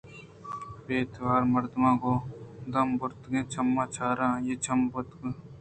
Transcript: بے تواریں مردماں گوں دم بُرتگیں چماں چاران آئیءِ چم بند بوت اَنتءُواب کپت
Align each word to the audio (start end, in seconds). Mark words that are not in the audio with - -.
بے 0.85 0.97
تواریں 1.13 1.51
مردماں 1.53 1.95
گوں 2.01 2.19
دم 2.71 2.87
بُرتگیں 2.99 3.45
چماں 3.51 3.87
چاران 3.95 4.31
آئیءِ 4.37 4.61
چم 4.65 4.79
بند 4.91 4.91
بوت 4.93 5.05
اَنتءُواب 5.15 5.35
کپت 5.41 5.47